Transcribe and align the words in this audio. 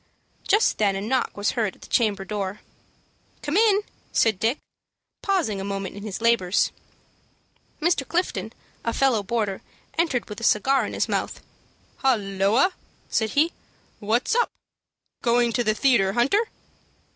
Just 0.47 0.79
then 0.79 0.95
a 0.95 1.01
knock 1.01 1.37
was 1.37 1.51
heard 1.51 1.75
at 1.75 1.83
the 1.83 1.87
chamber 1.87 2.25
door. 2.25 2.61
"Come 3.43 3.55
in!" 3.55 3.83
said 4.11 4.39
Dick, 4.39 4.57
pausing 5.21 5.61
a 5.61 5.63
moment 5.63 5.95
in 5.95 6.01
his 6.01 6.21
labors. 6.21 6.71
Mr. 7.79 8.07
Clifton, 8.07 8.51
a 8.83 8.93
fellow 8.93 9.21
boarder, 9.21 9.61
entered 9.99 10.27
with 10.27 10.41
a 10.41 10.43
cigar 10.43 10.87
in 10.87 10.93
his 10.93 11.07
mouth. 11.07 11.39
"Holloa," 11.97 12.73
said 13.11 13.29
he, 13.37 13.53
"what's 13.99 14.33
up? 14.33 14.49
Going 15.21 15.53
to 15.53 15.63
the 15.63 15.75
theatre, 15.75 16.13
Hunter?" 16.13 16.47